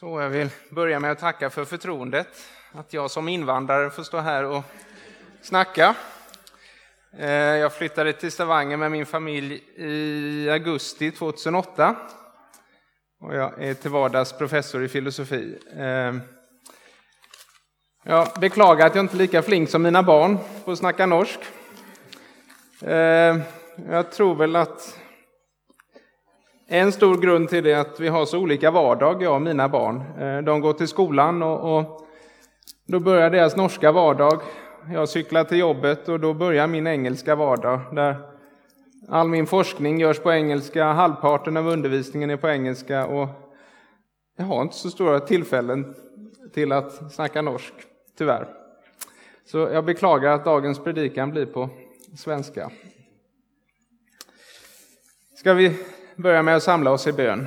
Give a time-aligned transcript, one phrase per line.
[0.00, 2.28] Så jag vill börja med att tacka för förtroendet
[2.72, 4.62] att jag som invandrare får stå här och
[5.42, 5.94] snacka.
[7.18, 11.96] Eh, jag flyttade till Stavanger med min familj i augusti 2008
[13.20, 15.58] och jag är till vardags professor i filosofi.
[15.76, 16.14] Eh,
[18.04, 21.40] jag beklagar att jag inte är lika flink som mina barn på att snacka norsk.
[22.80, 23.36] Eh,
[23.88, 24.98] jag tror väl att
[26.68, 29.68] en stor grund till det är att vi har så olika vardag, jag och mina
[29.68, 30.02] barn.
[30.18, 32.06] Eh, de går till skolan och, och
[32.86, 34.40] då börjar deras norska vardag.
[34.92, 37.80] Jag cyklar till jobbet och då börjar min engelska vardag.
[37.92, 38.16] Där
[39.08, 43.28] all min forskning görs på engelska, halvparten av undervisningen är på engelska och
[44.36, 45.94] jag har inte så stora tillfällen
[46.54, 47.74] till att snacka norsk,
[48.18, 48.48] tyvärr.
[49.44, 51.68] Så jag beklagar att dagens predikan blir på
[52.16, 52.70] svenska.
[55.34, 55.76] Ska vi
[56.16, 57.46] börja med att samla oss i bön.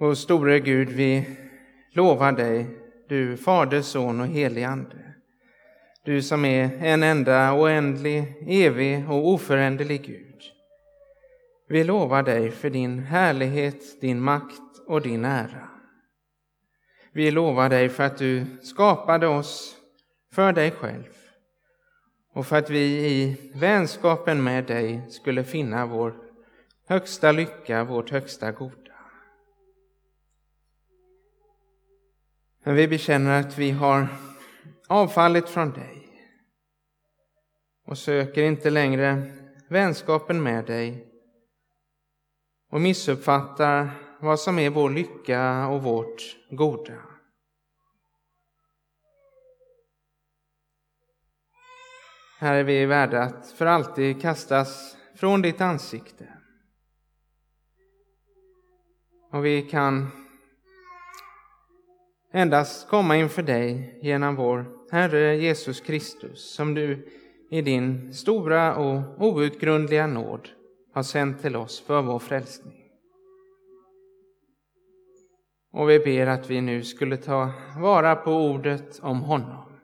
[0.00, 1.38] Vår store Gud, vi
[1.92, 2.66] lovar dig,
[3.08, 5.14] du Fader, Son och helig Ande.
[6.04, 10.42] Du som är en enda oändlig, evig och oföränderlig Gud.
[11.68, 15.68] Vi lovar dig för din härlighet, din makt och din ära.
[17.12, 19.76] Vi lovar dig för att du skapade oss
[20.32, 21.17] för dig själv
[22.38, 26.14] och för att vi i vänskapen med dig skulle finna vår
[26.86, 28.92] högsta lycka, vårt högsta goda.
[32.64, 34.08] Men vi bekänner att vi har
[34.88, 36.08] avfallit från dig
[37.86, 39.32] och söker inte längre
[39.68, 41.06] vänskapen med dig
[42.70, 47.07] och missuppfattar vad som är vår lycka och vårt goda.
[52.40, 56.28] Här är vi värda att för alltid kastas från ditt ansikte.
[59.30, 60.06] Och vi kan
[62.32, 67.08] endast komma inför dig genom vår Herre Jesus Kristus, som du
[67.50, 70.48] i din stora och outgrundliga nåd
[70.94, 72.84] har sänt till oss för vår frälsning.
[75.72, 79.80] Och vi ber att vi nu skulle ta vara på ordet om honom,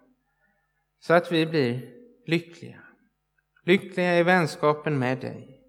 [1.01, 1.94] så att vi blir
[2.27, 2.79] lyckliga.
[3.65, 5.61] Lyckliga i vänskapen med dig.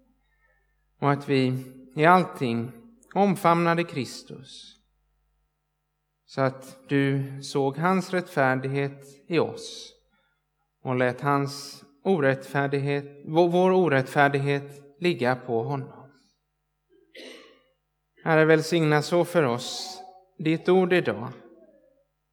[1.00, 1.64] Och att vi
[1.96, 2.72] i allting
[3.14, 4.76] omfamnade Kristus.
[6.26, 9.92] Så att du såg hans rättfärdighet i oss
[10.82, 16.10] och lät hans orättfärdighet, vår orättfärdighet ligga på honom.
[18.24, 19.98] Herre, välsigna så för oss
[20.38, 21.28] ditt ord idag,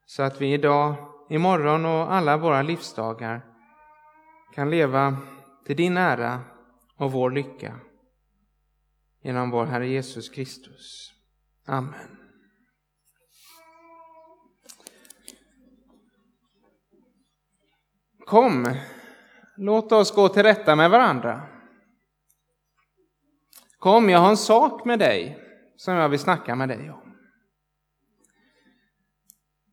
[0.05, 0.95] så att vi idag,
[1.29, 3.52] imorgon och alla våra livsdagar
[4.53, 5.17] kan leva
[5.65, 6.41] till din ära
[6.97, 7.79] och vår lycka.
[9.21, 11.13] Genom vår Herre Jesus Kristus.
[11.65, 12.17] Amen.
[18.25, 18.75] Kom,
[19.57, 21.41] låt oss gå till rätta med varandra.
[23.79, 25.39] Kom, jag har en sak med dig
[25.75, 27.17] som jag vill snacka med dig om.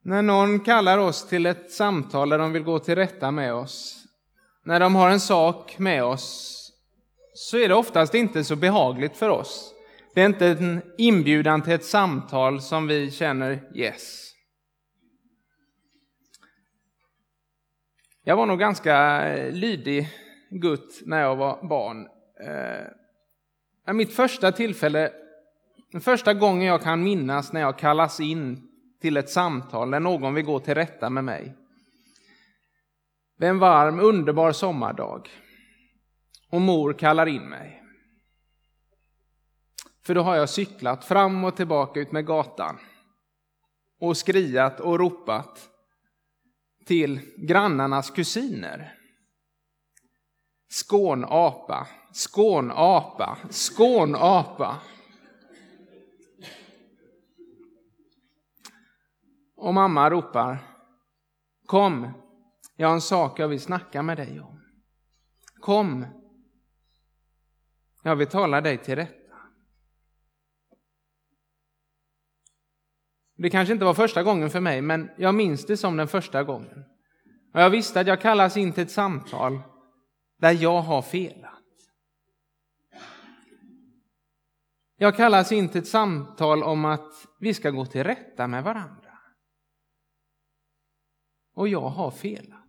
[0.02, 3.99] När någon kallar oss till ett samtal där de vill gå till rätta med oss
[4.64, 6.56] när de har en sak med oss
[7.34, 9.74] så är det oftast inte så behagligt för oss.
[10.14, 14.32] Det är inte en inbjudan till ett samtal som vi känner yes.
[18.24, 20.08] Jag var nog ganska eh, lydig
[20.50, 22.06] gutt när jag var barn.
[23.86, 25.12] Eh, mitt första tillfälle,
[25.92, 28.68] den första gången jag kan minnas när jag kallas in
[29.00, 31.56] till ett samtal när någon vill gå till rätta med mig.
[33.40, 35.28] Det är en varm, underbar sommardag.
[36.50, 37.82] Och mor kallar in mig.
[40.02, 42.78] För då har jag cyklat fram och tillbaka ut med gatan.
[44.00, 45.68] Och skriat och ropat
[46.86, 48.94] till grannarnas kusiner.
[50.68, 54.76] Skånapa, skånapa, skånapa.
[59.56, 60.58] Och mamma ropar
[61.66, 62.12] Kom,
[62.80, 64.60] jag har en sak jag vill snacka med dig om.
[65.60, 66.06] Kom.
[68.02, 69.36] Jag vill tala dig till rätta.
[73.36, 76.44] Det kanske inte var första gången för mig, men jag minns det som den första
[76.44, 76.84] gången.
[77.54, 79.62] Och jag visste att jag kallas in till ett samtal
[80.38, 81.62] där jag har felat.
[84.96, 89.18] Jag kallas in till ett samtal om att vi ska gå till rätta med varandra.
[91.54, 92.59] Och jag har felat.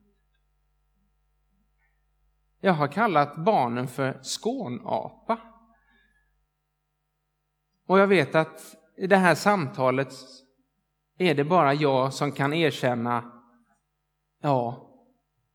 [2.63, 5.39] Jag har kallat barnen för skånapa.
[7.87, 10.13] Och jag vet att i det här samtalet
[11.17, 13.31] är det bara jag som kan erkänna,
[14.41, 14.87] ja,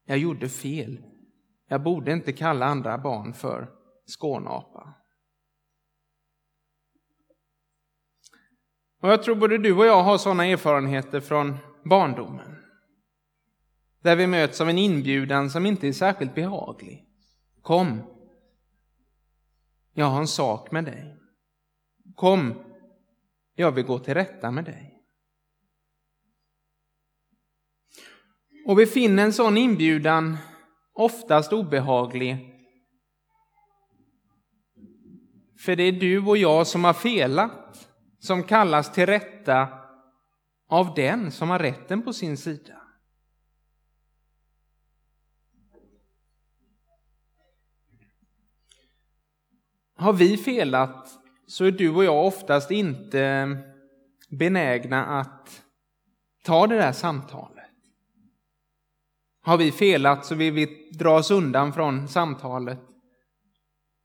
[0.04, 1.02] jag gjorde fel.
[1.68, 3.70] Jag borde inte kalla andra barn för
[4.18, 4.94] skånapa.
[9.00, 12.55] Och jag tror både du och jag har sådana erfarenheter från barndomen.
[14.06, 17.06] Där vi möts av en inbjudan som inte är särskilt behaglig.
[17.62, 18.02] Kom,
[19.94, 21.16] jag har en sak med dig.
[22.14, 22.54] Kom,
[23.54, 25.02] jag vill gå till rätta med dig.
[28.66, 30.36] Och vi finner en sån inbjudan
[30.92, 32.54] oftast obehaglig.
[35.58, 37.88] För det är du och jag som har felat,
[38.18, 39.68] som kallas till rätta
[40.68, 42.85] av den som har rätten på sin sida.
[50.06, 51.08] Har vi felat
[51.46, 53.48] så är du och jag oftast inte eh,
[54.30, 55.62] benägna att
[56.44, 57.70] ta det där samtalet.
[59.42, 62.80] Har vi felat så vill vi dra oss undan från samtalet.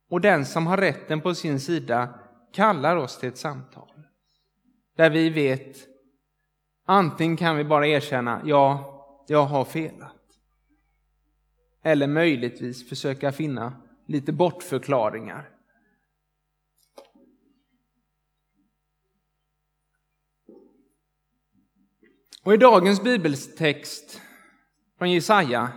[0.10, 2.20] Och den som har rätten på sin sida
[2.54, 4.04] kallar oss till ett samtal.
[4.98, 5.78] Där vi vet,
[6.86, 8.98] antingen kan vi bara erkänna, ja,
[9.28, 10.18] jag har felat.
[11.84, 13.74] Eller möjligtvis försöka finna
[14.06, 15.61] lite bortförklaringar.
[22.44, 24.22] Och i dagens bibeltext
[24.98, 25.72] från Jesaja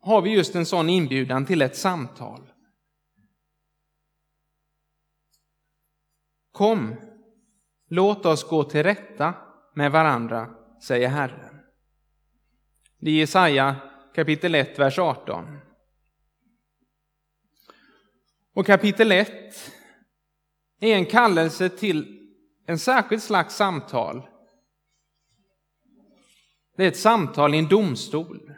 [0.00, 2.52] har vi just en sån inbjudan till ett samtal.
[6.52, 6.94] Kom,
[7.88, 9.34] låt oss gå till rätta
[9.74, 11.60] med varandra, säger Herren.
[12.98, 13.76] Det är Jesaja
[14.14, 15.58] kapitel 1, vers 18.
[18.54, 19.28] Och kapitel 1
[20.80, 22.30] är en kallelse till
[22.66, 24.28] en särskild slags samtal
[26.76, 28.52] det är ett samtal i en domstol.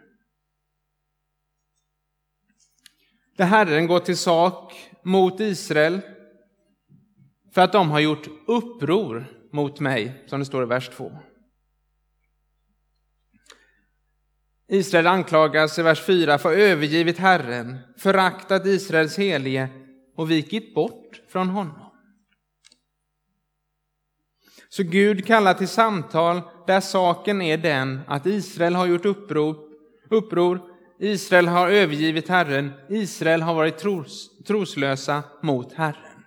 [3.37, 6.01] Där Herren går till sak mot Israel
[7.55, 11.19] för att de har gjort uppror mot mig, som det står i vers 2.
[14.69, 19.69] Israel anklagas i vers 4 för att ha övergivit Herren, föraktat Israels helige
[20.17, 21.86] och vikit bort från honom.
[24.77, 29.57] Så Gud kallar till samtal där saken är den att Israel har gjort uppror,
[30.11, 30.61] uppror
[30.99, 36.25] Israel har övergivit Herren, Israel har varit tros, troslösa mot Herren.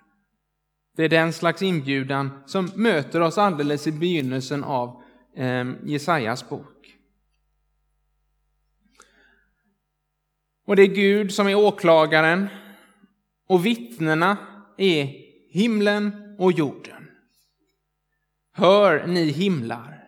[0.96, 5.02] Det är den slags inbjudan som möter oss alldeles i begynnelsen av
[5.36, 6.96] eh, Jesajas bok.
[10.66, 12.48] Och det är Gud som är åklagaren
[13.48, 14.36] och vittnena
[14.76, 15.14] är
[15.50, 16.99] himlen och jorden.
[18.52, 20.04] Hör ni himlar,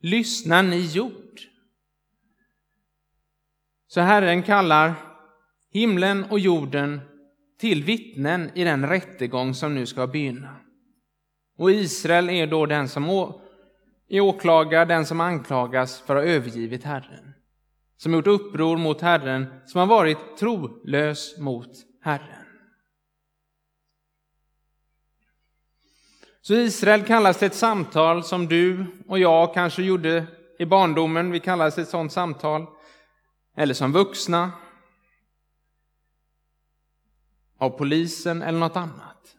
[0.00, 1.40] lyssna ni jord.
[3.86, 4.94] Så Herren kallar
[5.70, 7.00] himlen och jorden
[7.60, 10.56] till vittnen i den rättegång som nu ska begynna.
[11.58, 13.04] Och Israel är då den som
[14.08, 17.34] är åklagad, den som anklagas för att ha övergivit Herren.
[17.96, 21.70] Som gjort uppror mot Herren, som har varit trolös mot
[22.02, 22.37] Herren.
[26.40, 30.26] Så Israel kallas till ett samtal som du och jag kanske gjorde
[30.58, 31.30] i barndomen.
[31.30, 32.66] Vi kallas till ett sådant samtal.
[33.56, 34.52] Eller som vuxna.
[37.58, 39.36] Av polisen eller något annat.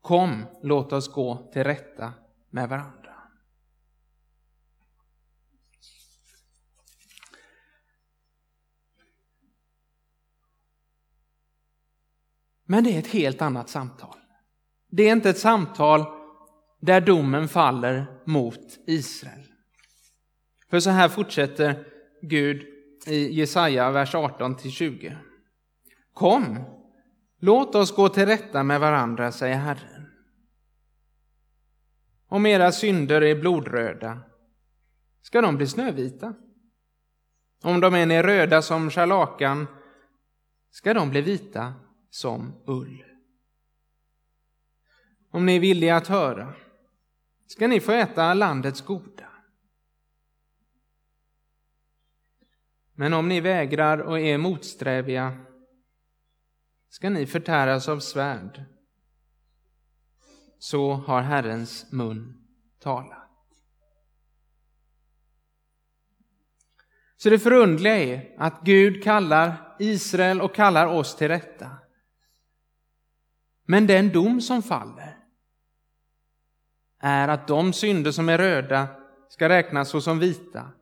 [0.00, 2.12] Kom, låt oss gå till rätta
[2.50, 3.14] med varandra.
[12.64, 14.25] Men det är ett helt annat samtal.
[14.88, 16.04] Det är inte ett samtal
[16.80, 19.46] där domen faller mot Israel.
[20.70, 21.84] För så här fortsätter
[22.22, 22.66] Gud
[23.06, 25.16] i Jesaja, vers 18-20.
[26.12, 26.58] Kom,
[27.40, 30.06] låt oss gå till rätta med varandra, säger Herren.
[32.28, 34.20] Om era synder är blodröda,
[35.22, 36.34] ska de bli snövita?
[37.62, 39.66] Om de än är röda som scharlakan,
[40.70, 41.74] ska de bli vita
[42.10, 43.15] som ull
[45.36, 46.54] om ni är villiga att höra,
[47.46, 49.30] ska ni få äta landets goda.
[52.94, 55.38] Men om ni vägrar och är motsträviga
[56.88, 58.64] ska ni förtäras av svärd.
[60.58, 62.46] Så har Herrens mun
[62.78, 63.30] talat.
[67.16, 71.70] Så det förundliga är att Gud kallar Israel och kallar oss till rätta.
[73.64, 75.15] Men den dom som faller
[77.06, 78.88] är att de synder som är röda
[79.28, 80.72] ska räknas såsom vita.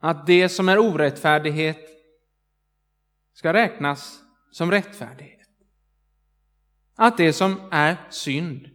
[0.00, 1.88] Att det som är orättfärdighet
[3.32, 5.48] ska räknas som rättfärdighet.
[6.94, 8.68] Att det som är synd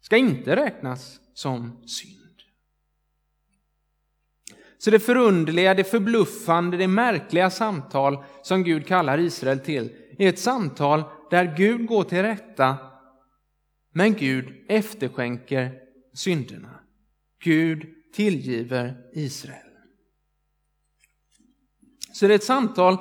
[0.00, 2.16] ska inte räknas som synd.
[4.78, 10.38] Så det förundliga, det förbluffande, det märkliga samtal som Gud kallar Israel till är ett
[10.38, 12.89] samtal där Gud går till rätta
[13.92, 15.70] men Gud efterskänker
[16.14, 16.80] synderna.
[17.42, 19.70] Gud tillgiver Israel.
[22.12, 22.96] Så det är ett samtal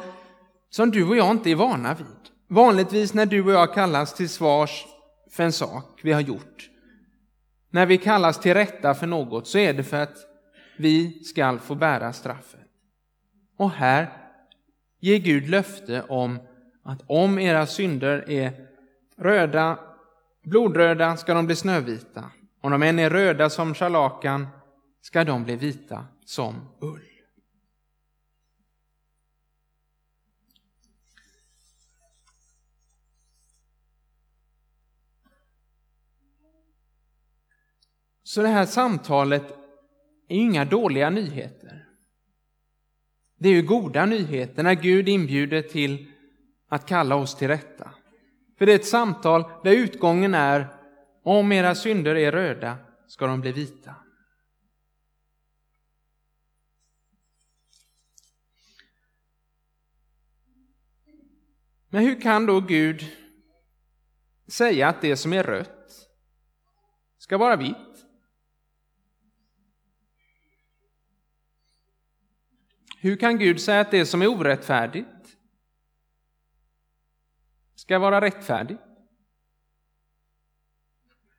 [0.69, 2.08] som du och jag inte är vana vid.
[2.48, 4.86] Vanligtvis när du och jag kallas till svars
[5.31, 6.69] för en sak vi har gjort,
[7.69, 10.17] när vi kallas till rätta för något, så är det för att
[10.77, 12.60] vi skall få bära straffet.
[13.58, 14.10] Och här
[15.00, 16.39] ger Gud löfte om
[16.84, 18.67] att om era synder är
[19.17, 19.79] röda,
[20.50, 22.32] blodröda ska de bli snövita.
[22.62, 24.48] Om de än är röda som scharlakan
[25.01, 27.10] ska de bli vita som ull.
[38.24, 39.51] Så det här samtalet
[40.27, 41.86] är inga dåliga nyheter.
[43.38, 46.12] Det är ju goda nyheter när Gud inbjuder till
[46.68, 47.88] att kalla oss till rätta.
[48.60, 50.68] För det är ett samtal där utgången är
[51.24, 53.96] om era synder är röda ska de bli vita.
[61.89, 63.06] Men hur kan då Gud
[64.48, 66.10] säga att det som är rött
[67.18, 68.06] ska vara vitt?
[72.98, 75.19] Hur kan Gud säga att det som är orättfärdigt
[77.89, 78.77] ska vara rättfärdig.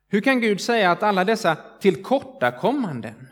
[0.07, 3.27] Hur kan Gud säga att alla dessa tillkortakommanden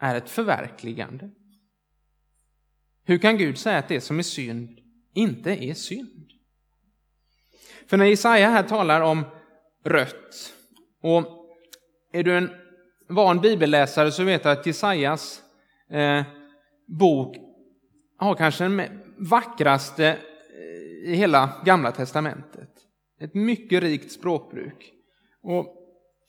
[0.00, 1.30] är ett förverkligande?
[3.04, 4.80] Hur kan Gud säga att det som är synd
[5.14, 6.32] inte är synd?
[7.86, 9.24] För när Jesaja här talar om
[9.84, 10.54] rött,
[11.02, 11.24] och
[12.12, 12.50] är du en
[13.08, 15.42] van bibelläsare så vet du att Jesajas
[15.90, 16.22] eh,
[16.86, 17.36] bok
[18.16, 20.18] har kanske den vackraste
[21.02, 22.70] i hela Gamla Testamentet.
[23.20, 24.92] Ett mycket rikt språkbruk.
[25.42, 25.76] Och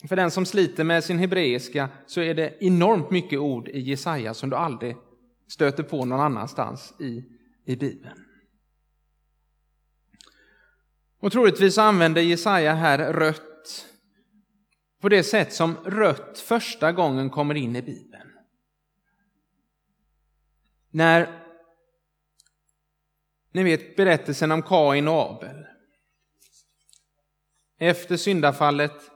[0.07, 4.33] för den som sliter med sin hebreiska så är det enormt mycket ord i Jesaja
[4.33, 4.95] som du aldrig
[5.47, 7.23] stöter på någon annanstans i,
[7.65, 8.19] i Bibeln.
[11.19, 13.87] Och troligtvis använder Jesaja här rött
[15.01, 18.29] på det sätt som rött första gången kommer in i Bibeln.
[20.91, 21.42] När
[23.53, 25.65] ni vet berättelsen om Kain och Abel.
[27.77, 29.11] Efter syndafallet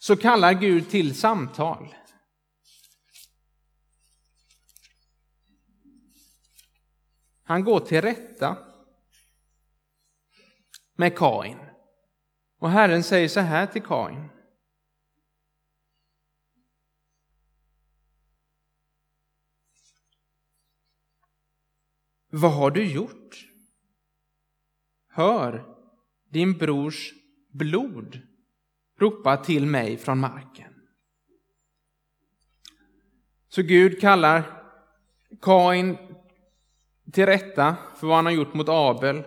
[0.00, 1.94] så kallar Gud till samtal.
[7.42, 8.58] Han går till rätta
[10.94, 11.58] med Kain.
[12.58, 14.35] Och Herren säger så här till Kain.
[22.38, 23.46] Vad har du gjort?
[25.08, 25.64] Hör,
[26.30, 27.12] din brors
[27.52, 28.20] blod
[29.00, 30.72] ropa till mig från marken.
[33.48, 34.42] Så Gud kallar
[35.42, 35.96] Kain
[37.12, 39.22] till rätta för vad han har gjort mot Abel.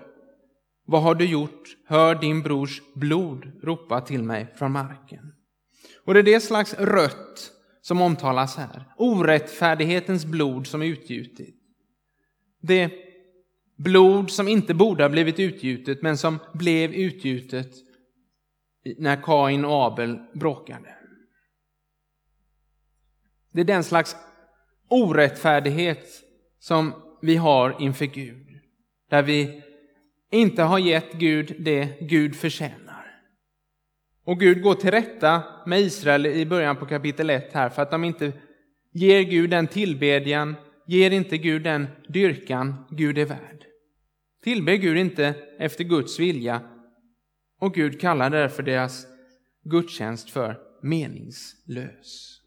[0.85, 1.63] Vad har du gjort?
[1.85, 5.33] Hör din brors blod ropa till mig från marken.
[6.05, 7.51] Och det är det slags rött
[7.81, 8.85] som omtalas här.
[8.97, 11.58] Orättfärdighetens blod som är utgjutit.
[12.61, 12.91] Det
[13.75, 17.71] blod som inte borde ha blivit utgjutet men som blev utgjutet
[18.97, 20.95] när Kain och Abel bråkade.
[23.51, 24.15] Det är den slags
[24.87, 26.07] orättfärdighet
[26.59, 28.47] som vi har inför Gud.
[29.09, 29.63] Där vi
[30.31, 33.21] inte har gett Gud det Gud förtjänar.
[34.23, 37.91] Och Gud går till rätta med Israel i början på kapitel 1 här för att
[37.91, 38.31] de inte
[38.91, 40.55] ger Gud den tillbedjan,
[40.89, 43.65] ger inte Gud den dyrkan Gud är värd.
[44.43, 46.61] Tillber Gud inte efter Guds vilja
[47.59, 49.07] och Gud kallar därför deras
[49.63, 52.41] gudstjänst för meningslös.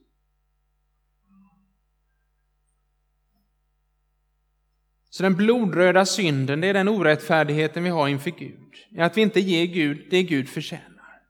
[5.10, 8.74] Så den blodröda synden, det är den orättfärdigheten vi har inför Gud.
[8.98, 11.22] Att vi inte ger Gud det Gud förtjänar.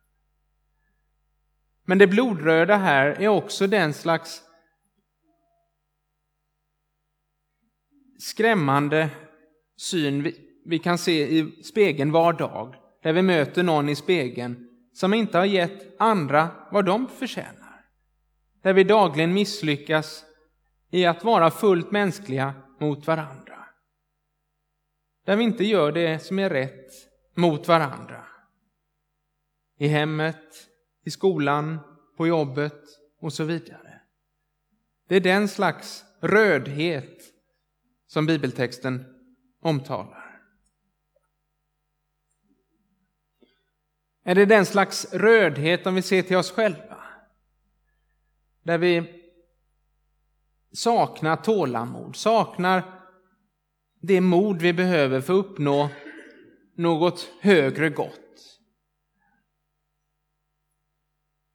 [1.84, 4.42] Men det blodröda här är också den slags
[8.22, 9.10] skrämmande
[9.76, 12.74] syn vi, vi kan se i spegeln var dag.
[13.02, 17.86] där vi möter någon i spegeln som inte har gett andra vad de förtjänar.
[18.62, 20.24] Där vi dagligen misslyckas
[20.90, 23.64] i att vara fullt mänskliga mot varandra.
[25.24, 26.90] Där vi inte gör det som är rätt
[27.34, 28.24] mot varandra.
[29.78, 30.68] I hemmet,
[31.04, 31.78] i skolan,
[32.16, 32.82] på jobbet
[33.20, 34.00] och så vidare.
[35.08, 37.31] Det är den slags rödhet
[38.12, 39.04] som bibeltexten
[39.60, 40.42] omtalar.
[44.24, 47.04] Är det den slags rödhet om vi ser till oss själva?
[48.62, 49.22] Där vi
[50.72, 52.82] saknar tålamod, saknar
[54.00, 55.90] det mod vi behöver för att uppnå
[56.74, 58.58] något högre gott.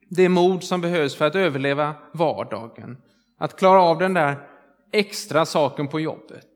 [0.09, 3.01] Det mod som behövs för att överleva vardagen,
[3.37, 4.56] att klara av den där
[4.91, 6.48] extra saken på jobbet.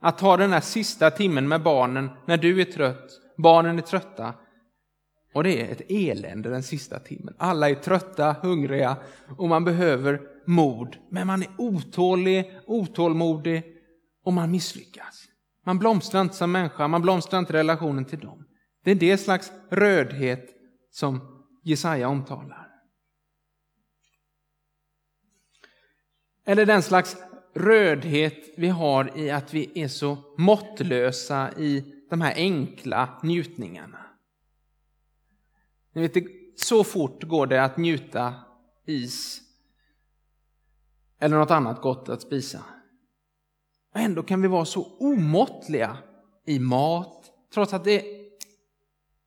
[0.00, 4.34] Att ta den där sista timmen med barnen när du är trött, barnen är trötta.
[5.34, 7.34] Och det är ett elände den sista timmen.
[7.38, 8.96] Alla är trötta, hungriga
[9.38, 10.96] och man behöver mod.
[11.10, 13.62] Men man är otålig, otålmodig
[14.24, 15.24] och man misslyckas.
[15.64, 18.44] Man blomstrar inte som människa, man blomstrar inte relationen till dem.
[18.84, 20.46] Det är det slags rödhet
[20.90, 21.20] som
[21.62, 22.67] Jesaja omtalar.
[26.48, 27.16] Eller den slags
[27.54, 33.98] rödhet vi har i att vi är så måttlösa i de här enkla njutningarna.
[35.92, 36.24] Ni vet,
[36.56, 38.34] så fort går det att njuta
[38.86, 39.40] is
[41.18, 42.64] eller något annat gott att spisa.
[43.94, 45.96] Och ändå kan vi vara så omåttliga
[46.46, 48.04] i mat, trots att det,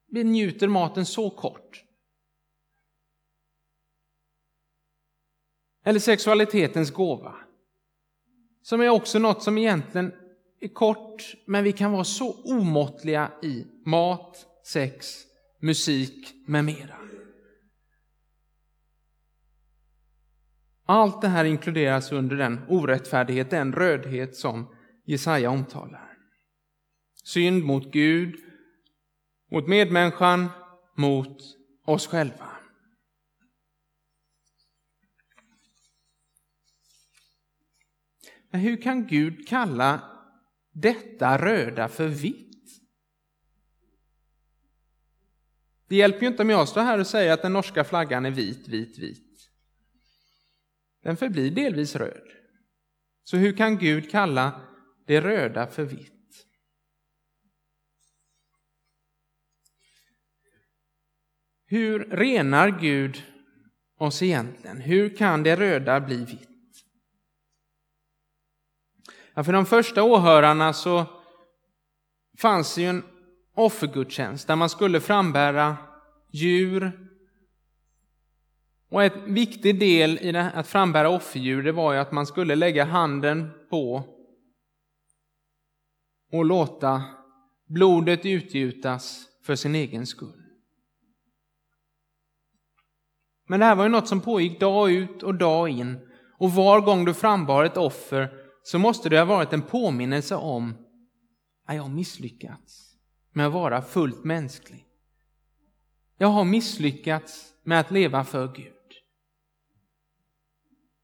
[0.07, 1.83] vi njuter maten så kort.
[5.83, 7.35] Eller sexualitetens gåva.
[8.61, 10.13] Som är också något som egentligen
[10.59, 15.17] är kort, men vi kan vara så omåttliga i mat, sex,
[15.59, 16.95] musik med mera.
[20.85, 26.17] Allt det här inkluderas under den orättfärdighet, den rödhet som Jesaja omtalar.
[27.23, 28.35] Synd mot Gud,
[29.51, 30.49] mot medmänniskan,
[30.95, 31.37] mot
[31.85, 32.60] oss själva.
[38.51, 40.01] Men hur kan Gud kalla
[40.71, 42.81] detta röda för vitt?
[45.87, 48.31] Det hjälper ju inte om jag står här och säger att den norska flaggan är
[48.31, 49.49] vit, vit, vit.
[51.03, 52.27] Den förblir delvis röd.
[53.23, 54.61] Så hur kan Gud kalla
[55.05, 56.47] det röda för vitt?
[61.65, 63.23] Hur renar Gud
[63.97, 64.81] oss egentligen?
[64.81, 66.50] Hur kan det röda bli vitt?
[69.41, 71.05] Ja, för de första åhörarna så
[72.37, 73.03] fanns det ju en
[73.55, 75.77] offergudstjänst där man skulle frambära
[76.31, 77.09] djur.
[78.89, 82.55] Och en viktig del i det, att frambära offerdjur det var ju att man skulle
[82.55, 84.03] lägga handen på
[86.31, 87.03] och låta
[87.67, 90.43] blodet utgjutas för sin egen skull.
[93.47, 96.07] Men det här var ju något som pågick dag ut och dag in.
[96.37, 100.73] Och var gång du frambar ett offer så måste det ha varit en påminnelse om
[101.65, 102.95] att jag har misslyckats
[103.31, 104.85] med att vara fullt mänsklig.
[106.17, 108.73] Jag har misslyckats med att leva för Gud.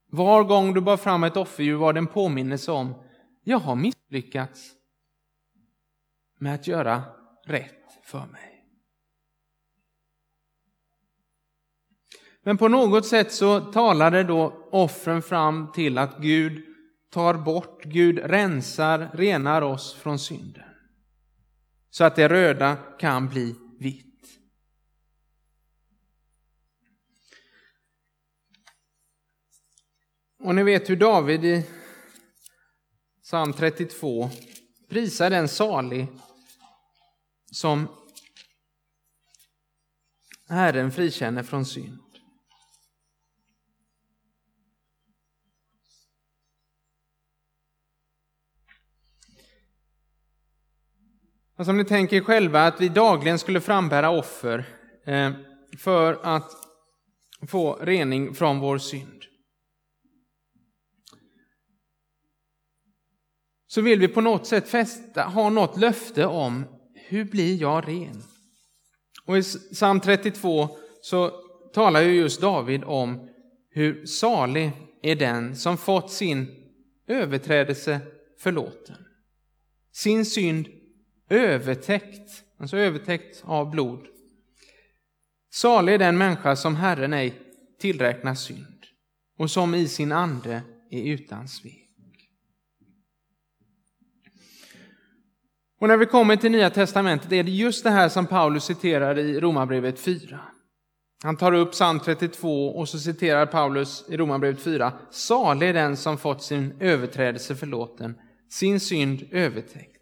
[0.09, 3.03] Var gång du bar fram ett offerdjur var det en påminnelse om
[3.43, 4.71] jag har misslyckats
[6.39, 7.03] med att göra
[7.45, 8.57] rätt för mig.
[12.43, 16.76] Men på något sätt så talade då offren fram till att Gud
[17.09, 20.63] tar bort, Gud rensar, renar oss från synden.
[21.89, 24.39] Så att det röda kan bli vitt.
[30.39, 31.65] Och ni vet hur David i
[33.23, 34.29] psalm 32
[34.89, 36.07] prisar den salig
[37.51, 37.87] som
[40.49, 41.99] Herren frikänner från synd.
[51.57, 54.65] Alltså om ni tänker själva att vi dagligen skulle frambära offer
[55.05, 55.31] eh,
[55.77, 56.51] för att
[57.47, 59.23] få rening från vår synd.
[63.67, 68.23] Så vill vi på något sätt fästa, ha något löfte om hur blir jag ren?
[69.25, 69.41] Och i
[69.73, 70.69] psalm 32
[71.01, 71.29] så
[71.73, 73.29] talar ju just David om
[73.69, 76.47] hur salig är den som fått sin
[77.07, 77.99] överträdelse
[78.39, 78.97] förlåten.
[79.91, 80.67] Sin synd
[81.29, 84.07] övertäckt alltså övertäckt av blod.
[85.53, 87.41] Salig är den människa som Herren ej
[87.79, 88.85] tillräknar synd
[89.37, 91.83] och som i sin ande är utan svek.
[95.79, 99.19] Och när vi kommer till Nya Testamentet är det just det här som Paulus citerar
[99.19, 100.39] i Romarbrevet 4.
[101.23, 104.93] Han tar upp psalm 32 och så citerar Paulus i Romarbrevet 4.
[105.11, 108.17] Salig är den som fått sin överträdelse förlåten,
[108.49, 109.96] sin synd övertäckt.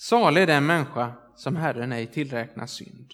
[0.00, 3.12] Salig är den människa som Herren ej tillräknar synd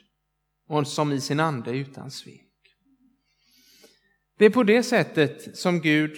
[0.69, 2.77] och som i sin ande utan svek.
[4.39, 6.17] Det är på det sättet som Gud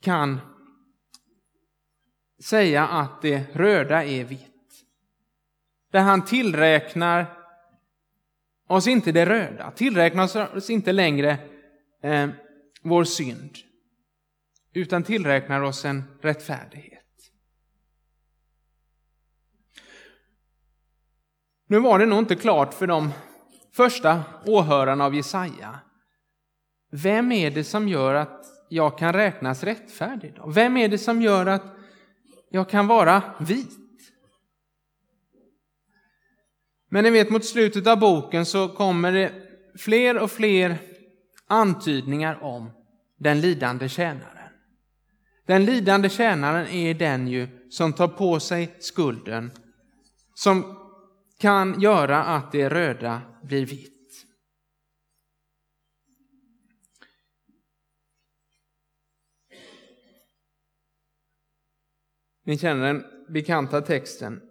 [0.00, 0.40] kan
[2.42, 4.84] säga att det röda är vitt.
[5.90, 7.38] Där han tillräknar
[8.66, 11.38] oss inte det röda, tillräknar oss inte längre
[12.02, 12.28] eh,
[12.82, 13.56] vår synd,
[14.72, 16.93] utan tillräknar oss en rättfärdighet.
[21.66, 23.12] Nu var det nog inte klart för de
[23.72, 25.80] första åhörarna av Jesaja.
[26.92, 30.34] Vem är det som gör att jag kan räknas rättfärdig?
[30.36, 30.50] Då?
[30.50, 31.76] Vem är det som gör att
[32.50, 33.78] jag kan vara vit?
[36.90, 39.32] Men ni vet, mot slutet av boken så kommer det
[39.78, 40.78] fler och fler
[41.46, 42.70] antydningar om
[43.18, 44.48] den lidande tjänaren.
[45.46, 49.50] Den lidande tjänaren är den ju som tar på sig skulden,
[50.34, 50.83] som
[51.44, 54.26] kan göra att det röda blir vitt.
[62.44, 64.42] Ni känner den bekanta texten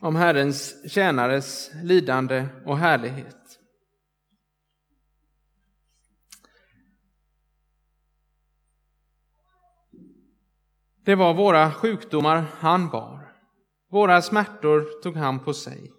[0.00, 3.60] om Herrens tjänares lidande och härlighet.
[11.04, 13.25] Det var våra sjukdomar han bar,
[13.96, 15.92] våra smärtor tog han på sig,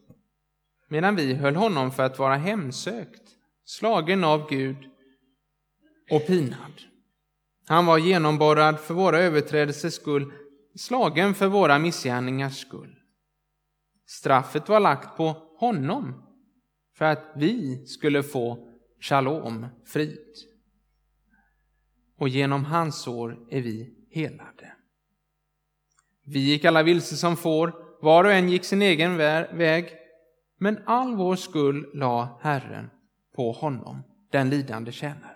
[0.88, 3.21] medan vi höll honom för att vara hemsökt,
[3.65, 4.77] slagen av Gud
[6.12, 6.81] och pinad.
[7.67, 10.33] Han var genomborrad för våra överträdelsers skull,
[10.75, 12.95] slagen för våra missgärningars skull.
[14.05, 16.23] Straffet var lagt på honom
[16.97, 18.69] för att vi skulle få
[19.01, 20.36] shalom, frid.
[22.17, 24.73] Och genom hans sår är vi helade.
[26.25, 29.93] Vi gick alla vilse som får, var och en gick sin egen väg,
[30.57, 32.89] men all vår skuld la Herren
[33.36, 35.33] på honom, den lidande tjänaren.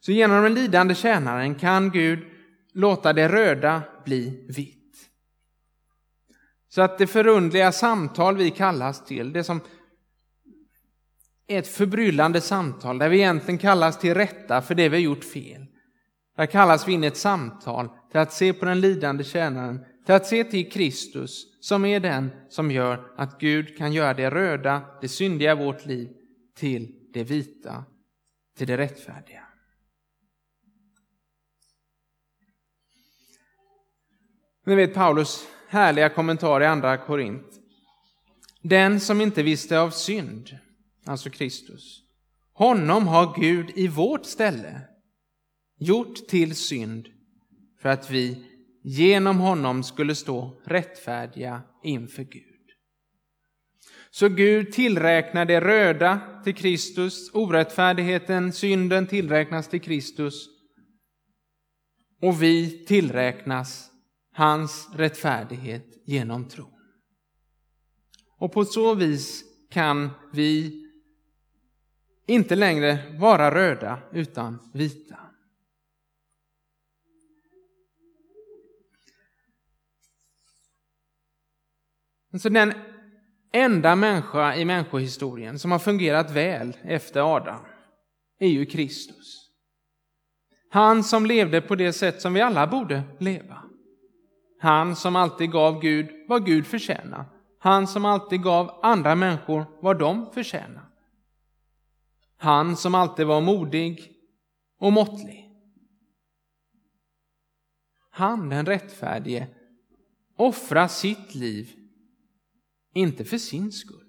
[0.00, 2.18] Så genom den lidande tjänaren kan Gud
[2.72, 4.76] låta det röda bli vitt.
[6.68, 9.60] Så att det förundliga samtal vi kallas till, det som
[11.46, 15.24] är ett förbryllande samtal där vi egentligen kallas till rätta för det vi har gjort
[15.24, 15.66] fel.
[16.36, 20.14] Där kallas vi in i ett samtal till att se på den lidande tjänaren, till
[20.14, 24.82] att se till Kristus som är den som gör att Gud kan göra det röda,
[25.00, 26.08] det syndiga i vårt liv
[26.54, 27.84] till det vita,
[28.56, 29.42] till det rättfärdiga.
[34.66, 37.60] Ni vet Paulus härliga kommentar i Andra Korint.
[38.62, 40.58] Den som inte visste av synd,
[41.04, 42.02] alltså Kristus,
[42.52, 44.80] honom har Gud i vårt ställe
[45.78, 47.08] gjort till synd
[47.86, 48.44] för att vi
[48.82, 52.70] genom honom skulle stå rättfärdiga inför Gud.
[54.10, 60.48] Så Gud tillräknar det röda till Kristus, orättfärdigheten, synden tillräknas till Kristus
[62.22, 63.90] och vi tillräknas
[64.32, 66.66] hans rättfärdighet genom tro.
[68.38, 70.82] Och på så vis kan vi
[72.26, 75.25] inte längre vara röda utan vita.
[82.36, 82.72] Alltså den
[83.52, 87.60] enda människa i människohistorien som har fungerat väl efter Adam
[88.38, 89.50] är ju Kristus.
[90.70, 93.62] Han som levde på det sätt som vi alla borde leva.
[94.60, 97.24] Han som alltid gav Gud vad Gud förtjänar.
[97.58, 100.88] Han som alltid gav andra människor vad de förtjänar.
[102.36, 104.12] Han som alltid var modig
[104.78, 105.50] och måttlig.
[108.10, 109.46] Han, den rättfärdige,
[110.36, 111.85] offrar sitt liv,
[112.96, 114.08] inte för sin skull,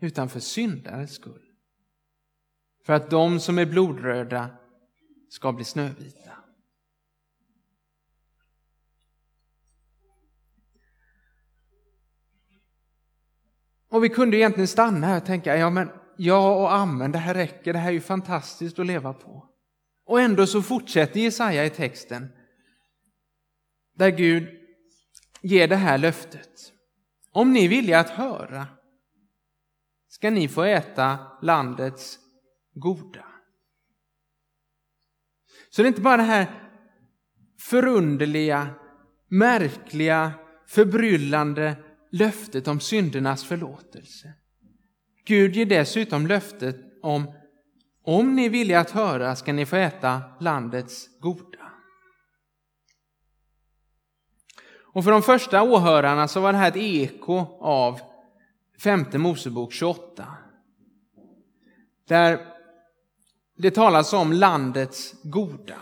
[0.00, 1.46] utan för syndares skull.
[2.84, 4.50] För att de som är blodröda
[5.28, 6.32] ska bli snövita.
[13.88, 17.34] Och vi kunde egentligen stanna här och tänka, ja men ja och amen, det här
[17.34, 19.50] räcker, det här är ju fantastiskt att leva på.
[20.04, 22.28] Och ändå så fortsätter Jesaja i texten
[23.94, 24.60] där Gud
[25.40, 26.72] ger det här löftet.
[27.32, 28.66] Om ni är villiga att höra
[30.08, 32.18] ska ni få äta landets
[32.74, 33.24] goda.
[35.70, 36.70] Så det är inte bara det här
[37.60, 38.68] förunderliga,
[39.28, 40.32] märkliga,
[40.66, 41.76] förbryllande
[42.10, 44.32] löftet om syndernas förlåtelse.
[45.24, 47.32] Gud ger dessutom löftet om
[48.02, 51.59] om ni är villiga att höra ska ni få äta landets goda.
[54.92, 58.00] Och för de första åhörarna så var det här ett eko av
[58.78, 60.26] femte Mosebok 28.
[62.08, 62.46] Där
[63.56, 65.78] det talas om landets goda.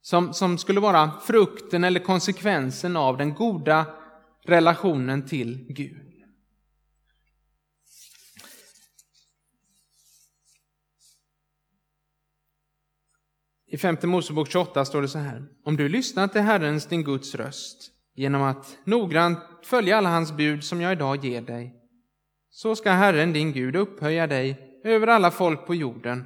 [0.00, 3.86] Som, som skulle vara frukten eller konsekvensen av den goda
[4.44, 6.12] relationen till Gud.
[13.66, 15.48] I femte Mosebok 28 står det så här.
[15.64, 20.64] Om du lyssnar till Herrens, din Guds röst, genom att noggrant följa alla hans bud
[20.64, 21.74] som jag idag ger dig,
[22.50, 26.24] så ska Herren, din Gud, upphöja dig över alla folk på jorden,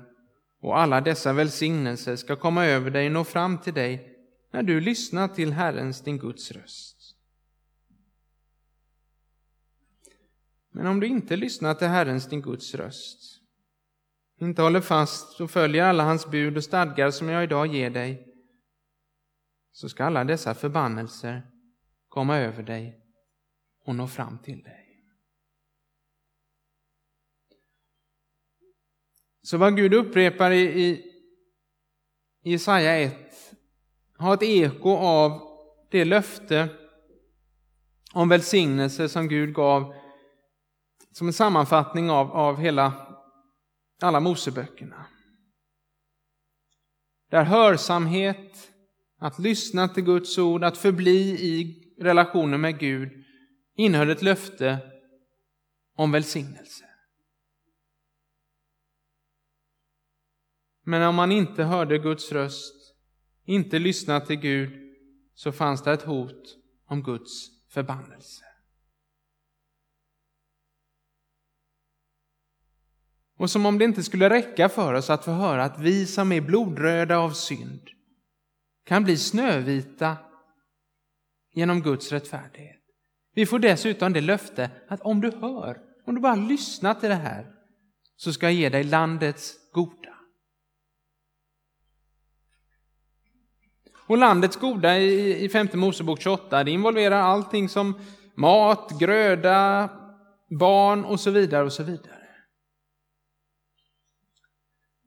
[0.60, 4.16] och alla dessa välsignelser ska komma över dig och nå fram till dig
[4.52, 6.96] när du lyssnar till Herrens, din Guds röst.
[10.70, 13.18] Men om du inte lyssnar till Herrens, din Guds röst,
[14.40, 18.26] inte håller fast och följer alla hans bud och stadgar som jag idag ger dig,
[19.72, 21.42] så ska alla dessa förbannelser
[22.16, 23.00] komma över dig
[23.84, 25.04] och nå fram till dig.
[29.42, 30.62] Så vad Gud upprepar i,
[32.42, 33.14] i Jesaja 1
[34.16, 35.40] har ett eko av
[35.90, 36.68] det löfte
[38.12, 39.94] om välsignelse som Gud gav
[41.12, 43.16] som en sammanfattning av, av hela
[44.02, 45.06] alla Moseböckerna.
[47.30, 48.72] Där hörsamhet,
[49.18, 53.24] att lyssna till Guds ord, att förbli i relationen med Gud
[53.74, 54.78] innehöll ett löfte
[55.96, 56.84] om välsignelse.
[60.84, 62.94] Men om man inte hörde Guds röst,
[63.44, 64.96] inte lyssnade till Gud,
[65.34, 66.56] så fanns det ett hot
[66.86, 68.44] om Guds förbannelse.
[73.38, 76.32] Och som om det inte skulle räcka för oss att få höra att vi som
[76.32, 77.88] är blodröda av synd
[78.84, 80.16] kan bli snövita
[81.56, 82.82] genom Guds rättfärdighet.
[83.34, 87.14] Vi får dessutom det löfte att om du hör, om du bara lyssnar till det
[87.14, 87.46] här,
[88.16, 90.14] så ska jag ge dig landets goda.
[94.06, 98.00] Och landets goda i femte Mosebok 28, det involverar allting som
[98.34, 99.90] mat, gröda,
[100.60, 102.26] barn och så vidare och så vidare.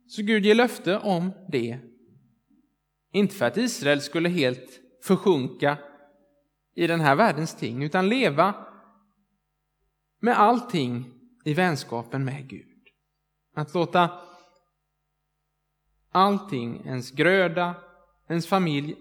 [0.08, 1.80] Så Gud ger löfte om det.
[3.12, 5.78] Inte för att Israel skulle helt försjunka
[6.80, 8.66] i den här världens ting, utan leva
[10.20, 11.14] med allting
[11.46, 12.88] i vänskapen med Gud.
[13.56, 14.22] Att låta
[16.12, 17.76] allting, ens gröda,
[18.28, 18.96] ens familj,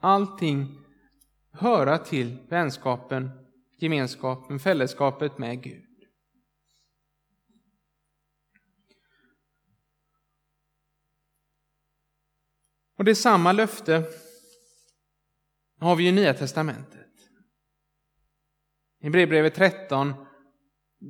[0.00, 0.80] allting
[1.52, 3.30] höra till vänskapen,
[3.78, 5.84] gemenskapen, fällskapet med Gud.
[12.96, 14.04] Och det är samma löfte
[15.80, 17.03] har vi i Nya Testamentet.
[19.04, 20.14] I brevbrevet 13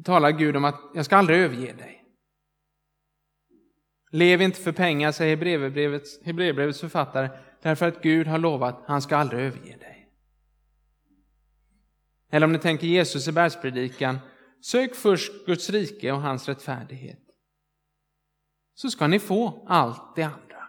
[0.05, 2.05] talar Gud om att jag ska aldrig överge dig.
[4.11, 5.37] Lev inte för pengar, säger
[6.25, 7.31] Hebreerbrevets författare,
[7.63, 10.11] därför att Gud har lovat att han ska aldrig överge dig.
[12.31, 14.19] Eller om ni tänker Jesus i bergspredikan,
[14.61, 17.25] sök först Guds rike och hans rättfärdighet.
[18.75, 20.69] Så ska ni få allt det andra.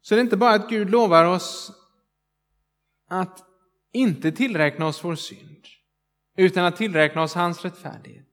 [0.00, 1.82] Så det är inte bara att Gud lovar oss
[3.06, 3.44] att
[3.92, 5.64] inte tillräkna oss vår synd,
[6.36, 8.26] utan att tillräkna oss hans rättfärdighet.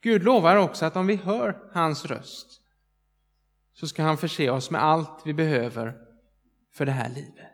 [0.00, 2.60] Gud lovar också att om vi hör hans röst
[3.72, 5.98] så ska han förse oss med allt vi behöver
[6.72, 7.50] för det här livet.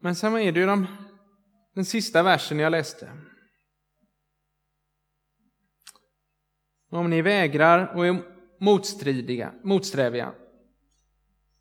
[0.00, 0.86] Men sen är det ju de,
[1.78, 3.12] den sista versen jag läste.
[6.90, 8.22] Om ni vägrar och är
[8.60, 10.34] motstridiga, motsträviga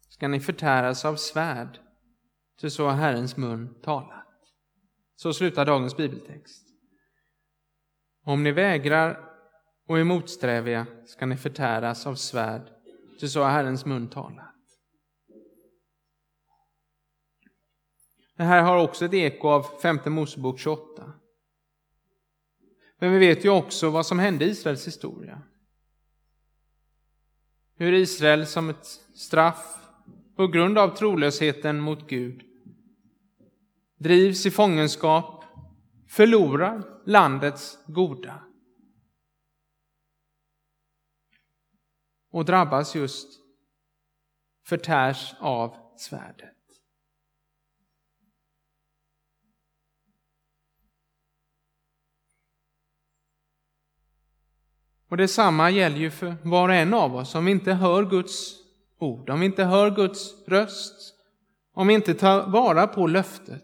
[0.10, 1.80] ska ni förtäras av svärd,
[2.62, 4.28] ty så har Herrens mun talat.
[5.16, 6.68] Så slutar dagens bibeltext.
[8.24, 9.20] Om ni vägrar
[9.88, 12.70] och är motsträviga ska ni förtäras av svärd,
[13.20, 14.57] ty så har Herrens mun talat.
[18.38, 21.14] Det här har också ett eko av femte Mosebok 28.
[23.00, 25.42] Men vi vet ju också vad som hände i Israels historia.
[27.76, 29.78] Hur Israel som ett straff
[30.36, 32.44] på grund av trolösheten mot Gud
[33.98, 35.44] drivs i fångenskap,
[36.08, 38.44] förlorar landets goda
[42.32, 43.28] och drabbas just
[44.66, 46.57] förtärs av svärdet.
[55.10, 58.56] Och detsamma gäller ju för var och en av oss om vi inte hör Guds
[59.00, 61.16] ord, om vi inte hör Guds röst,
[61.74, 63.64] om vi inte tar vara på löftet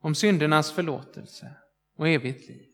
[0.00, 1.56] om syndernas förlåtelse
[1.96, 2.68] och evigt liv.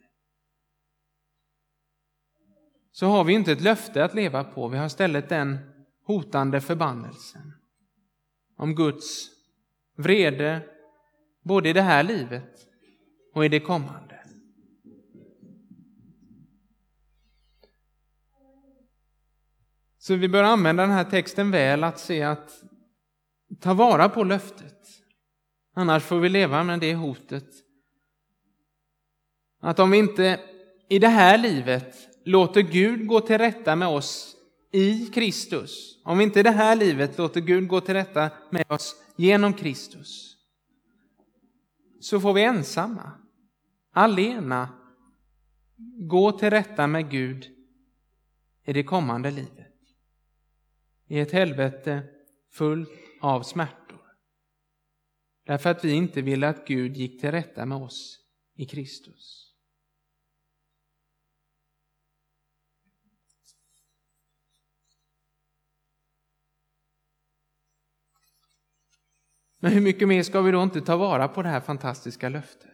[2.93, 5.59] Så har vi inte ett löfte att leva på, vi har istället den
[6.05, 7.53] hotande förbannelsen
[8.57, 9.31] om Guds
[9.97, 10.61] vrede
[11.43, 12.67] både i det här livet
[13.35, 14.18] och i det kommande.
[20.09, 22.63] Så vi bör använda den här texten väl att se att
[23.61, 24.89] ta vara på löftet.
[25.75, 27.45] Annars får vi leva med det hotet.
[29.61, 30.41] Att om vi inte
[30.89, 34.37] i det här livet låter Gud gå till rätta med oss
[34.73, 38.73] i Kristus, om vi inte i det här livet låter Gud gå till rätta med
[38.73, 40.37] oss genom Kristus,
[42.01, 43.11] så får vi ensamma,
[43.93, 44.69] alena,
[45.99, 47.47] gå till rätta med Gud
[48.65, 49.58] i det kommande livet
[51.09, 52.03] i ett helvete
[52.53, 52.91] fullt
[53.21, 54.01] av smärtor.
[55.45, 58.21] Därför att vi inte ville att Gud gick till rätta med oss
[58.55, 59.45] i Kristus.
[69.61, 72.71] Men hur mycket mer ska vi då inte ta vara på det här fantastiska löftet?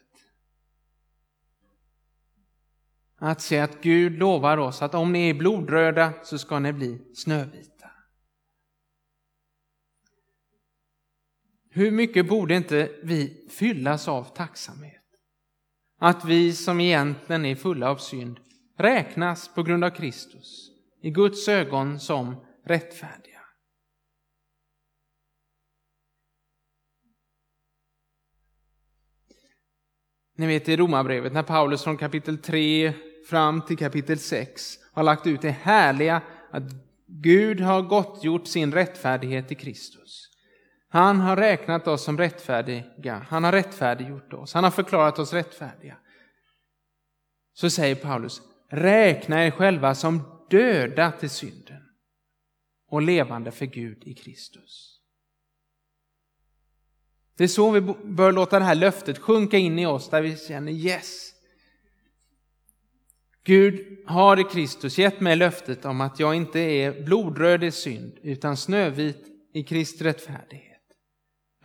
[3.16, 7.14] Att se att Gud lovar oss att om ni är blodröda så ska ni bli
[7.14, 7.73] snövita.
[11.76, 15.02] Hur mycket borde inte vi fyllas av tacksamhet?
[16.00, 18.40] Att vi som egentligen är fulla av synd
[18.78, 20.70] räknas på grund av Kristus
[21.02, 23.40] i Guds ögon som rättfärdiga.
[30.36, 32.92] Ni vet i Romarbrevet när Paulus från kapitel 3
[33.28, 36.62] fram till kapitel 6 har lagt ut det härliga att
[37.06, 40.23] Gud har gottgjort sin rättfärdighet i Kristus.
[40.94, 45.96] Han har räknat oss som rättfärdiga, han har rättfärdiggjort oss, han har förklarat oss rättfärdiga.
[47.54, 51.82] Så säger Paulus, räkna er själva som döda till synden
[52.88, 55.00] och levande för Gud i Kristus.
[57.36, 60.36] Det är så vi bör låta det här löftet sjunka in i oss, där vi
[60.36, 61.34] känner yes.
[63.44, 68.18] Gud har i Kristus gett mig löftet om att jag inte är blodröd i synd,
[68.22, 70.73] utan snövit i Kristi rättfärdighet.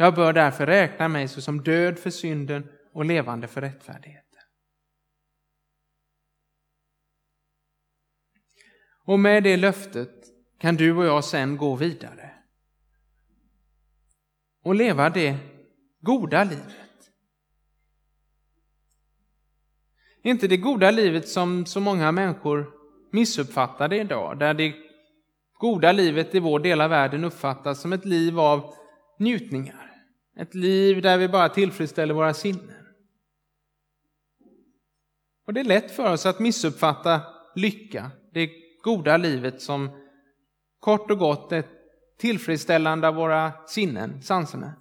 [0.02, 4.42] Jag bör därför räkna mig såsom död för synden och levande för rättfärdigheten.
[9.06, 10.26] Och med det löftet
[10.58, 12.32] kan du och jag sen gå vidare
[14.64, 15.38] och leva det
[16.00, 17.12] goda livet.
[20.22, 22.74] Inte det goda livet som så många människor
[23.12, 24.74] missuppfattar det idag, där det
[25.54, 28.74] goda livet i vår del av världen uppfattas som ett liv av
[29.18, 29.88] njutningar.
[30.39, 32.75] Ett liv där vi bara tillfredsställer våra sinnen.
[35.47, 37.21] Och det är lätt för oss att missuppfatta
[37.56, 38.49] lycka, det
[38.84, 39.89] goda livet som
[40.80, 41.69] kort och gott ett
[42.17, 44.73] tillfredsställande av våra sinnen, sanserna.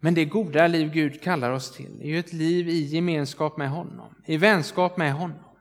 [0.00, 3.70] Men det goda liv Gud kallar oss till är ju ett liv i gemenskap med
[3.70, 5.53] honom, i vänskap med honom.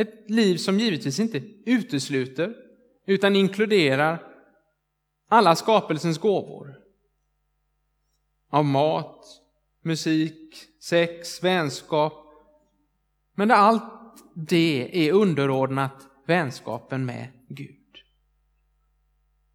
[0.00, 2.54] Ett liv som givetvis inte utesluter
[3.06, 4.22] utan inkluderar
[5.28, 6.78] alla skapelsens gåvor.
[8.50, 9.24] Av mat,
[9.82, 12.12] musik, sex, vänskap.
[13.34, 13.82] Men där allt
[14.34, 17.96] det är underordnat vänskapen med Gud.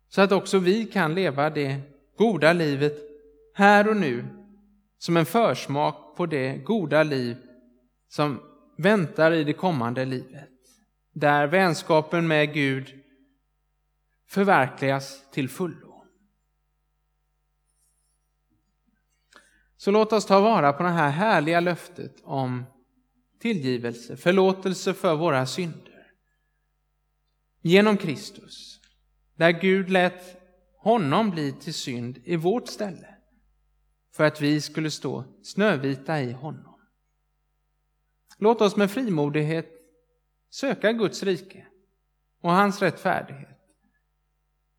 [0.10, 1.82] Så att också vi kan leva det
[2.18, 2.98] goda livet
[3.54, 4.26] här och nu
[4.98, 7.38] som en försmak på det goda liv
[8.08, 10.50] som väntar i det kommande livet.
[11.14, 12.94] Där vänskapen med Gud
[14.28, 16.06] förverkligas till fullo.
[19.78, 22.64] Så låt oss ta vara på det här härliga löftet om
[23.40, 26.12] tillgivelse, förlåtelse för våra synder.
[27.62, 28.80] Genom Kristus.
[29.36, 30.42] där Gud lät
[30.78, 33.16] honom bli till synd i vårt ställe
[34.14, 36.75] för att vi skulle stå snövita i honom.
[38.38, 39.70] Låt oss med frimodighet
[40.50, 41.68] söka Guds rike
[42.42, 43.60] och hans rättfärdighet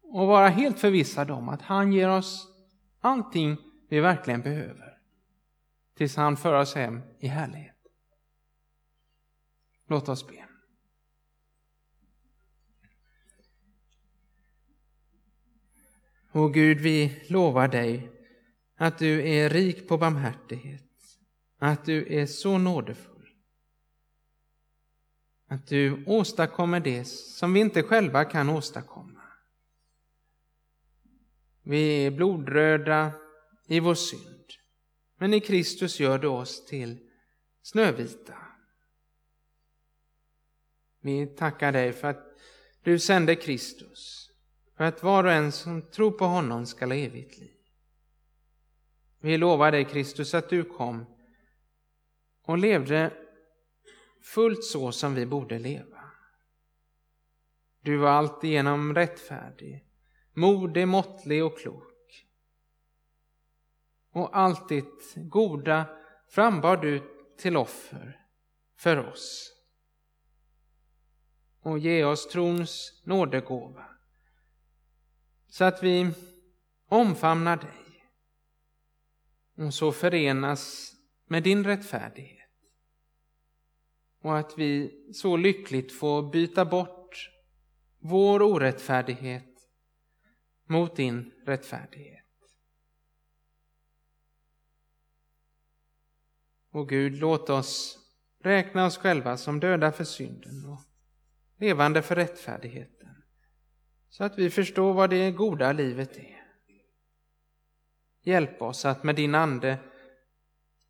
[0.03, 2.49] och vara helt förvissade om att han ger oss
[3.01, 3.57] allting
[3.89, 4.99] vi verkligen behöver
[5.97, 7.77] tills han för oss hem i härlighet.
[9.89, 10.47] Låt oss be.
[16.33, 18.11] O Gud, vi lovar dig
[18.77, 20.83] att du är rik på barmhärtighet,
[21.59, 23.16] att du är så nådefull.
[25.49, 29.23] Att du åstadkommer det som vi inte själva kan åstadkomma.
[31.63, 33.13] Vi är blodröda
[33.67, 34.45] i vår synd,
[35.19, 36.99] men i Kristus gör du oss till
[37.63, 38.35] snövita.
[41.01, 42.37] Vi tackar dig för att
[42.83, 44.31] du sände Kristus,
[44.77, 47.57] för att var och en som tror på honom skall ha evigt liv.
[49.21, 51.07] Vi lovar dig Kristus att du kom
[52.43, 53.26] och levde
[54.27, 56.11] fullt så som vi borde leva.
[57.81, 59.85] Du var alltigenom rättfärdig,
[60.33, 62.27] modig, måttlig och klok.
[64.13, 65.87] Och allt ditt goda
[66.29, 67.03] frambar du
[67.39, 68.27] till offer
[68.77, 69.53] för oss.
[71.61, 73.87] Och ge oss trons nådegåva
[75.49, 76.13] så att vi
[76.89, 78.11] omfamnar dig
[79.67, 80.93] och så förenas
[81.27, 82.36] med din rättfärdighet.
[84.27, 87.31] Och att vi så lyckligt får byta bort
[87.99, 89.69] vår orättfärdighet
[90.65, 92.25] mot din rättfärdighet.
[96.73, 97.99] Och Gud, låt oss
[98.43, 100.81] räkna oss själva som döda för synden och
[101.57, 103.23] levande för rättfärdigheten,
[104.09, 106.47] så att vi förstår vad det goda livet är.
[108.23, 109.79] Hjälp oss att med din Ande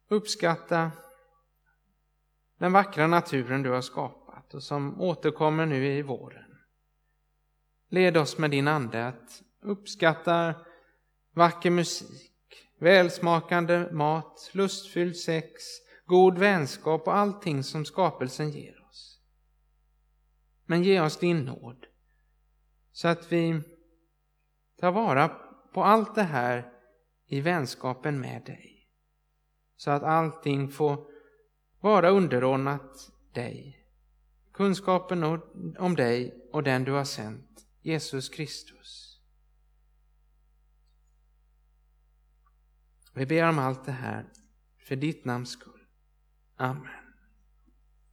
[0.08, 0.92] uppskatta
[2.58, 6.58] den vackra naturen du har skapat och som återkommer nu i våren.
[7.88, 10.54] Led oss med din Ande att uppskatta
[11.34, 12.32] vacker musik,
[12.78, 15.62] välsmakande mat, lustfylld sex,
[16.06, 19.20] god vänskap och allting som skapelsen ger oss.
[20.66, 21.86] Men ge oss din nåd
[22.92, 23.60] så att vi
[24.80, 25.28] tar vara
[25.74, 26.72] på allt det här
[27.26, 28.88] i vänskapen med dig.
[29.76, 31.15] Så att allting får
[31.86, 33.86] vara underordnat dig.
[34.52, 35.24] Kunskapen
[35.78, 39.20] om dig och den du har sänt, Jesus Kristus.
[43.14, 44.32] Vi ber om allt det här
[44.78, 45.86] för ditt namns skull.
[46.56, 47.05] Amen.